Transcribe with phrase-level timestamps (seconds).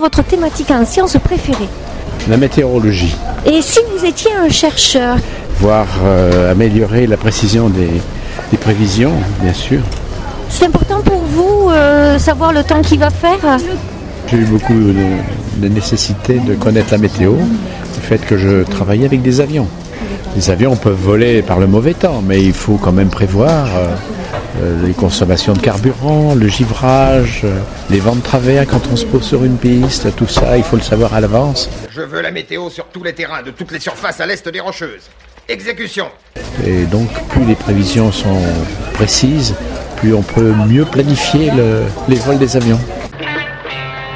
[0.00, 1.68] Votre thématique en sciences préférée
[2.28, 3.14] La météorologie.
[3.46, 5.16] Et si vous étiez un chercheur
[5.60, 7.90] Voir euh, améliorer la précision des,
[8.50, 9.80] des prévisions, bien sûr.
[10.48, 13.38] C'est important pour vous euh, savoir le temps qu'il va faire
[14.28, 15.04] J'ai eu beaucoup de,
[15.56, 19.68] de nécessité de connaître la météo, du fait que je travaillais avec des avions.
[20.36, 23.86] Les avions peuvent voler par le mauvais temps, mais il faut quand même prévoir euh,
[23.86, 23.94] euh,
[24.86, 27.58] les consommations de carburant, le givrage, euh,
[27.90, 30.76] les vents de travers quand on se pose sur une piste, tout ça, il faut
[30.76, 31.68] le savoir à l'avance.
[31.90, 34.60] Je veux la météo sur tous les terrains, de toutes les surfaces à l'est des
[34.60, 35.10] Rocheuses.
[35.48, 36.06] Exécution
[36.64, 38.40] Et donc, plus les prévisions sont
[38.94, 39.54] précises,
[39.96, 42.80] plus on peut mieux planifier le- les vols des avions.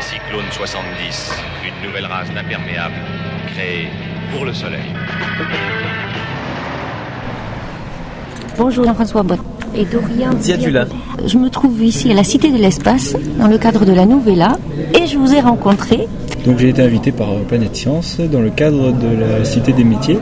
[0.00, 1.32] Cyclone 70,
[1.66, 2.94] une nouvelle race d'imperméables
[3.54, 3.88] créée
[4.32, 4.94] pour le soleil.
[8.56, 9.40] Bonjour Jean-François Bott
[9.74, 10.30] et Dorian.
[10.40, 10.86] Ziadula.
[11.26, 14.58] Je me trouve ici à la Cité de l'Espace, dans le cadre de la Nouvella,
[14.98, 16.08] et je vous ai rencontré.
[16.44, 20.18] Donc j'ai été invité par Planète Science dans le cadre de la Cité des métiers.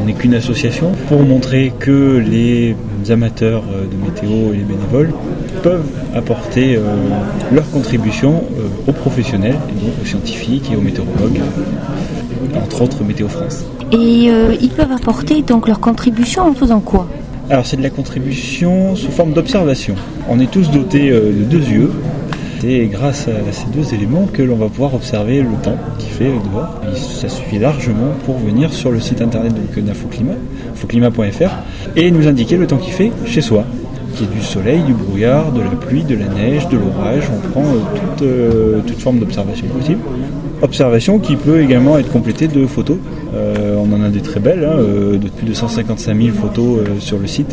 [0.00, 2.74] On n'est qu'une association pour montrer que les
[3.10, 5.12] amateurs de météo et les bénévoles
[5.62, 6.80] peuvent apporter euh,
[7.52, 11.40] leur contribution euh, aux professionnels, et donc aux scientifiques et aux météorologues,
[12.54, 13.64] entre autres Météo France.
[13.92, 17.08] Et euh, ils peuvent apporter donc leur contribution en faisant quoi?
[17.50, 19.94] Alors c'est de la contribution sous forme d'observation.
[20.28, 21.90] On est tous dotés euh, de deux yeux.
[22.60, 26.30] C'est grâce à ces deux éléments que l'on va pouvoir observer le temps qui fait
[26.52, 26.78] dehors.
[26.94, 30.34] Ça suffit largement pour venir sur le site internet donc d'Infoclimat,
[30.72, 31.50] infoclimat.fr,
[31.96, 33.64] et nous indiquer le temps qu'il fait chez soi.
[34.14, 37.30] Qu'il y ait du soleil, du brouillard, de la pluie, de la neige, de l'orage,
[37.32, 40.00] on prend euh, toute, euh, toute forme d'observation possible.
[40.60, 42.98] Observation qui peut également être complétée de photos.
[43.34, 46.80] Euh, on en a des très belles, hein, euh, de plus de 155 000 photos
[46.80, 47.52] euh, sur le site.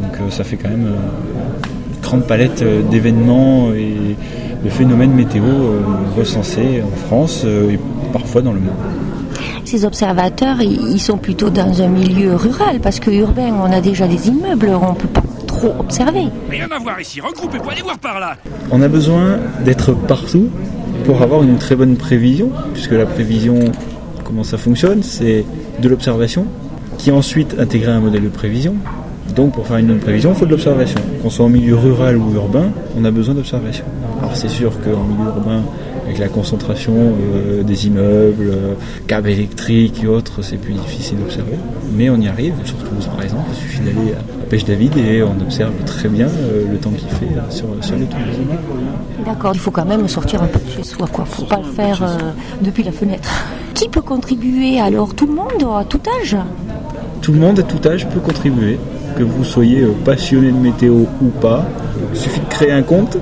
[0.00, 4.16] Donc euh, ça fait quand même euh, une grande palette euh, d'événements et
[4.64, 5.80] de phénomènes météo euh,
[6.16, 7.78] recensés en France euh, et
[8.12, 8.74] parfois dans le monde.
[9.64, 14.06] Ces observateurs, ils sont plutôt dans un milieu rural, parce que urbain, on a déjà
[14.06, 16.26] des immeubles, on peut pas trop observer.
[16.48, 18.36] Rien à voir ici, regroupez-vous, allez voir par là
[18.70, 20.48] On a besoin d'être partout
[21.06, 23.60] pour avoir une très bonne prévision, puisque la prévision,
[24.24, 25.44] comment ça fonctionne, c'est
[25.80, 26.46] de l'observation,
[26.98, 28.74] qui est ensuite intégré à un modèle de prévision.
[29.36, 31.00] Donc pour faire une bonne prévision, il faut de l'observation.
[31.22, 33.84] Qu'on soit en milieu rural ou urbain, on a besoin d'observation.
[34.18, 35.62] Alors c'est sûr qu'en milieu urbain,
[36.16, 38.74] avec la concentration euh, des immeubles, euh,
[39.06, 41.56] câbles électriques et autres, c'est plus difficile d'observer.
[41.94, 45.22] Mais on y arrive, sur Toulouse par exemple, il suffit d'aller à Pêche David et
[45.22, 48.36] on observe très bien euh, le temps qu'il fait sur, sur les Toulouse.
[49.24, 51.24] D'accord, il faut quand même sortir un peu de chez soi, quoi.
[51.24, 52.02] Faut pas le faire
[52.62, 53.28] depuis la fenêtre.
[53.74, 55.14] Qui peut contribuer alors?
[55.14, 56.36] Tout le monde, à tout âge?
[57.20, 58.78] Tout le monde à tout âge peut contribuer,
[59.18, 61.66] que vous soyez passionné de météo ou pas.
[62.12, 63.18] Il suffit de créer un compte,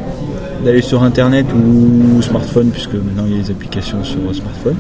[0.65, 4.77] d'aller sur internet ou smartphone, puisque maintenant il y a des applications sur euh, smartphone,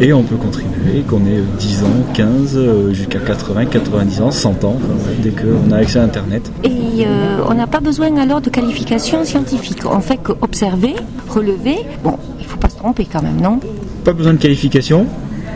[0.00, 4.30] et on peut contribuer, qu'on ait euh, 10 ans, 15, euh, jusqu'à 80, 90 ans,
[4.30, 6.50] 100 ans, enfin, dès qu'on a accès à internet.
[6.64, 9.82] Et euh, on n'a pas besoin alors de qualification scientifique.
[9.90, 10.94] On fait que observer,
[11.28, 11.78] relever.
[12.02, 13.60] Bon, il faut pas se tromper quand même, non?
[14.04, 15.06] Pas besoin de qualification.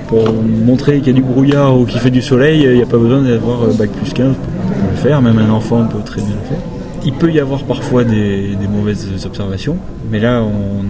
[0.08, 2.86] Pour montrer qu'il y a du brouillard ou qu'il fait du soleil, il n'y a
[2.86, 6.22] pas besoin d'avoir euh, bac plus 15 pour le faire, même un enfant peut très
[6.22, 6.64] bien le faire.
[7.04, 9.76] Il peut y avoir parfois des, mauvaises observations,
[10.10, 10.84] mais là on,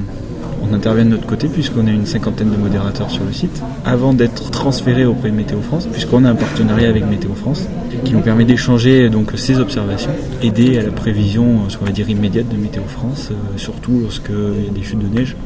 [0.70, 4.50] intervient de notre côté puisqu'on a une cinquantaine de modérateurs sur le site, avant d'être
[4.50, 7.66] transféré auprès de Météo France, puisqu'on a un partenariat avec Météo France,
[8.04, 10.10] qui nous permet d'échanger donc ces observations,
[10.42, 14.82] aider à la prévision, euh, immédiate de Météo France, euh, surtout lorsqu'il y a des
[14.82, 15.36] chutes de neige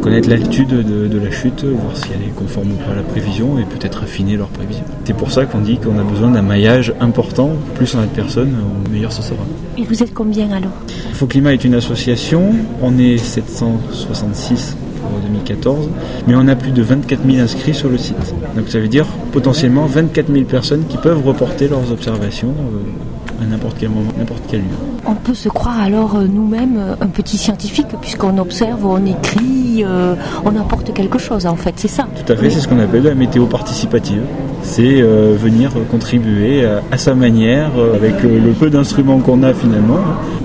[0.00, 3.02] connaître l'altitude de, de la chute, voir si elle est conforme ou pas à la
[3.02, 4.84] prévision et peut-être affiner leur prévision.
[5.04, 8.08] C'est pour ça qu'on dit qu'on a besoin d'un maillage important, plus on a de
[8.08, 8.54] personnes,
[8.90, 9.44] meilleur ce sera.
[9.78, 10.72] Et vous êtes combien alors?
[11.10, 12.52] Infoclimat est une association,
[12.82, 15.88] on est 766 pour 2014,
[16.26, 18.34] mais on a plus de 24 000 inscrits sur le site.
[18.56, 23.13] Donc ça veut dire potentiellement 24 000 personnes qui peuvent reporter leurs observations euh,
[23.44, 24.66] à n'importe quel moment, n'importe quel lieu.
[25.06, 29.84] On peut se croire alors euh, nous-mêmes euh, un petit scientifique, puisqu'on observe, on écrit,
[29.84, 30.14] euh,
[30.44, 33.02] on apporte quelque chose en fait, c'est ça Tout à fait, c'est ce qu'on appelle
[33.04, 34.22] la météo participative.
[34.62, 39.52] C'est euh, venir contribuer à, à sa manière, euh, avec le peu d'instruments qu'on a
[39.52, 39.98] finalement,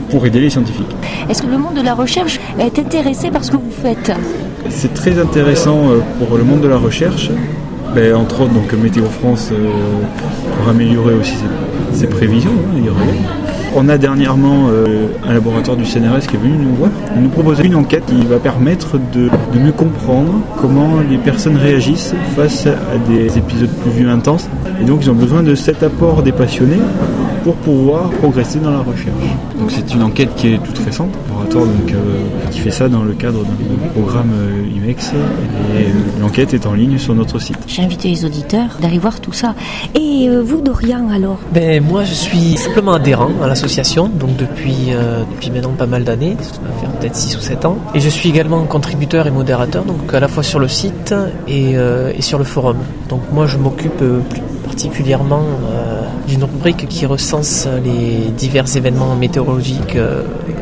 [0.10, 0.94] pour aider les scientifiques.
[1.30, 4.12] Est-ce que le monde de la recherche est intéressé par ce que vous faites?
[4.69, 5.78] C'est très intéressant
[6.19, 7.30] pour le monde de la recherche,
[7.95, 9.68] Ben, entre autres donc Météo France euh,
[10.57, 11.33] pour améliorer aussi
[11.91, 12.51] ses, prévisions.
[12.75, 12.94] hein,
[13.75, 16.91] On a dernièrement euh, un laboratoire du CNRS qui est venu nous voir.
[17.15, 22.13] Il nous proposait une enquête qui va permettre de, mieux comprendre comment les personnes réagissent
[22.36, 24.47] face à des épisodes pluvieux intenses.
[24.81, 26.81] Et donc ils ont besoin de cet apport des passionnés
[27.44, 29.15] pour pouvoir progresser dans la recherche.
[29.57, 33.03] Donc c'est une enquête qui est toute récente, laboratoire donc, euh, qui fait ça dans
[33.03, 35.12] le cadre d'un programme euh, IMEX.
[35.13, 35.89] Et euh,
[36.21, 37.57] l'enquête est en ligne sur notre site.
[37.68, 39.56] J'ai invité les auditeurs d'aller voir tout ça.
[39.95, 41.39] Et euh, vous, Dorian, alors?
[41.53, 46.03] Ben, moi, je suis simplement adhérent à l'association, donc depuis, euh, depuis maintenant pas mal
[46.03, 47.77] d'années, ça va faire peut-être 6 ou 7 ans.
[47.94, 51.13] Et je suis également contributeur et modérateur, donc à la fois sur le site
[51.47, 52.77] et, euh, et sur le forum.
[53.09, 59.15] Donc moi, je m'occupe euh, plus particulièrement euh, d'une rubrique qui recense les divers événements
[59.15, 59.97] météorologiques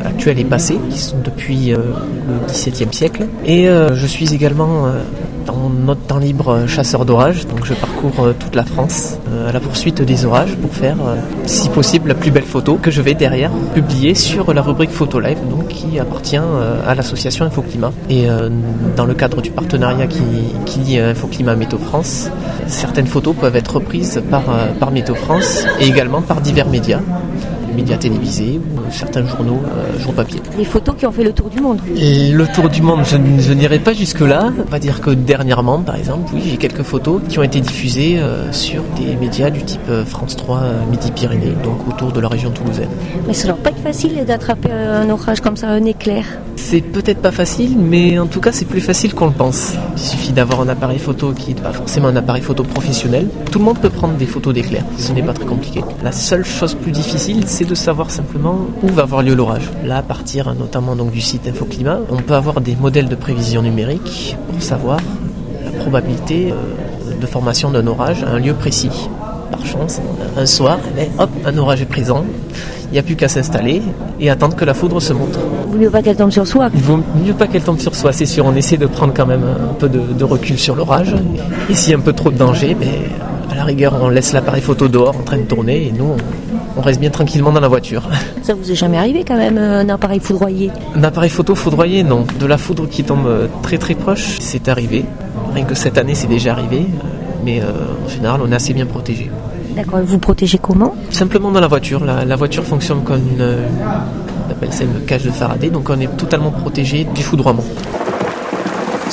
[0.07, 3.27] actuels et passés, qui sont depuis euh, le XVIIe siècle.
[3.45, 5.01] Et euh, je suis également euh,
[5.45, 9.17] dans notre temps libre chasseur d'orages, donc je parcours toute la France
[9.47, 10.97] à la poursuite des orages pour faire,
[11.45, 15.21] si possible, la plus belle photo que je vais derrière publier sur la rubrique Photo
[15.21, 17.93] Live, donc qui appartient à l'association Infoclimat.
[18.09, 18.27] Et
[18.97, 20.21] dans le cadre du partenariat qui,
[20.65, 22.29] qui lie Infoclimat Météo France,
[22.67, 24.43] certaines photos peuvent être reprises par,
[24.81, 26.99] par France et également par divers médias
[27.77, 30.41] médias télévisés ou euh, certains journaux, euh, journaux papier.
[30.57, 31.79] Les photos qui ont fait le tour du monde.
[31.95, 34.51] Et le tour du monde, je, n'irai pas jusque-là.
[34.67, 38.17] On va dire que dernièrement, par exemple, oui, j'ai quelques photos qui ont été diffusées
[38.19, 42.49] euh, sur des médias du type France 3 euh, Midi-Pyrénées, donc autour de la région
[42.49, 42.89] toulousaine.
[43.27, 46.25] Mais ça doit pas être facile d'attraper un orage comme ça, un éclair.
[46.55, 49.73] C'est peut-être pas facile, mais en tout cas, c'est plus facile qu'on le pense.
[49.95, 53.27] Il suffit d'avoir un appareil photo qui n'est pas forcément un appareil photo professionnel.
[53.51, 55.81] Tout le monde peut prendre des photos d'éclairs, ce n'est pas très compliqué.
[56.03, 59.69] La seule chose plus difficile, c'est de savoir simplement où va avoir lieu l'orage.
[59.83, 63.61] Là, à partir notamment donc du site Infoclimat, on peut avoir des modèles de prévision
[63.61, 64.99] numérique pour savoir
[65.63, 69.09] la probabilité euh, de formation d'un orage à un lieu précis.
[69.51, 70.01] Par chance,
[70.37, 72.25] un soir, eh ben, hop, un orage est présent.
[72.89, 73.81] Il n'y a plus qu'à s'installer
[74.19, 75.39] et attendre que la foudre se montre.
[75.67, 76.69] Vous mieux pas qu'elle tombe sur soi.
[76.73, 78.45] Il vaut mieux pas qu'elle tombe sur soi, c'est sûr.
[78.45, 81.13] On essaie de prendre quand même un peu de, de recul sur l'orage.
[81.69, 82.87] Et s'il y a un peu trop de danger, ben,
[83.51, 86.17] à la rigueur, on laisse l'appareil photo dehors en train de tourner et nous, on,
[86.77, 88.03] on reste bien tranquillement dans la voiture.
[88.43, 92.25] Ça vous est jamais arrivé quand même, un appareil foudroyé Un appareil photo foudroyé, non.
[92.39, 95.05] De la foudre qui tombe euh, très très proche, c'est arrivé.
[95.53, 96.81] Rien que cette année, c'est déjà arrivé.
[96.81, 97.07] euh,
[97.43, 97.65] Mais euh,
[98.05, 99.29] en général, on est assez bien protégé.
[99.75, 102.03] D'accord, vous protégez comment Simplement dans la voiture.
[102.05, 103.67] La, la voiture fonctionne comme une, euh,
[104.47, 107.63] on appelle ça une cage de Faraday, donc on est totalement protégé du foudroiement.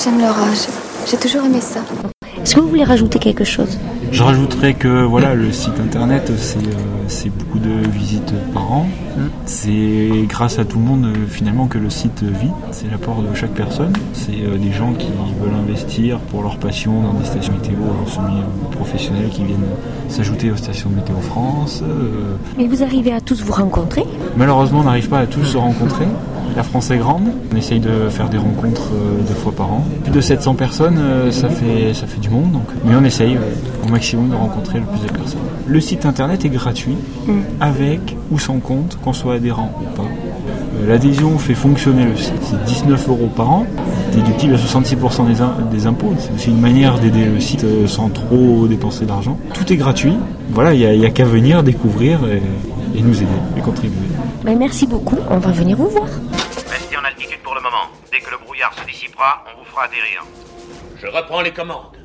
[0.02, 0.66] J'aime l'orage.
[1.10, 1.80] J'ai toujours aimé ça.
[2.42, 3.78] Est-ce que vous voulez rajouter quelque chose
[4.12, 6.70] Je rajouterais que voilà, le site internet, c'est euh,
[7.08, 8.86] c'est beaucoup de visites par an.
[9.44, 12.50] C'est grâce à tout le monde euh, finalement que le site vit.
[12.70, 13.92] C'est l'apport de chaque personne.
[14.12, 15.08] C'est euh, des gens qui
[15.40, 19.66] veulent investir pour leur passion dans des stations météo semi-professionnelles qui viennent
[20.08, 21.82] s'ajouter aux stations de Météo France.
[22.58, 24.04] Et vous arrivez à tous vous rencontrer?
[24.36, 26.06] Malheureusement, on n'arrive pas à tous se rencontrer.
[26.56, 29.84] La France est grande, on essaye de faire des rencontres euh, deux fois par an.
[30.04, 32.62] Plus de 700 personnes, euh, ça fait, ça fait du monde, donc.
[32.84, 35.40] mais on essaye euh, au maximum de rencontrer le plus de personnes.
[35.66, 36.94] Le site internet est gratuit,
[37.60, 40.04] avec ou sans compte, qu'on soit adhérent ou pas.
[40.86, 43.66] L'adhésion fait fonctionner le site, c'est 19 euros par an,
[44.14, 46.12] déductible à 66% des, im- des impôts.
[46.18, 49.36] C'est aussi une manière d'aider le site sans trop dépenser d'argent.
[49.54, 50.14] Tout est gratuit,
[50.52, 52.42] voilà, il n'y a, qu'à venir découvrir et,
[52.98, 53.26] et nous aider
[53.56, 53.96] et contribuer.
[54.44, 56.06] Ben, Merci beaucoup, on va venir vous voir.
[57.42, 57.88] Pour le moment.
[58.10, 60.24] Dès que le brouillard se dissipera, on vous fera atterrir.
[60.96, 62.03] Je reprends les commandes.